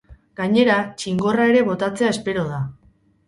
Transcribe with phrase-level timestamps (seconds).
[0.39, 2.63] Gainera, txingorra ere botatzea espero da.